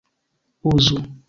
uzu 0.73 0.97